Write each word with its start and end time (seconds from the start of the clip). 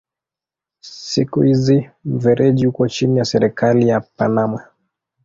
Siku 0.83 1.41
hizi 1.41 1.89
mfereji 2.05 2.67
uko 2.67 2.87
chini 2.89 3.17
ya 3.19 3.25
serikali 3.25 3.87
ya 3.87 4.01
Panama. 4.01 4.67